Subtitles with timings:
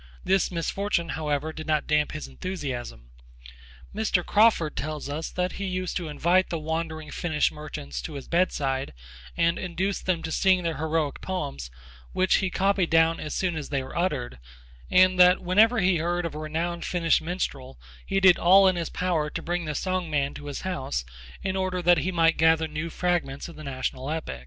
[0.23, 3.11] This misfortune, however, did not damp his enthusiasm.
[3.93, 4.25] Mr.
[4.25, 8.93] Crawford tells us that he used to invite the wandering Finnish merchants to his bedside
[9.37, 11.69] and induce them to sing their heroic poems
[12.13, 14.39] which he copied down as soon as they were uttered,
[14.89, 18.89] and that whenever he heard of a renowned Finnish minstrel he did all in his
[18.89, 21.05] power to bring the song man to his house
[21.43, 24.39] in order that he might gather new fragments of the national epic.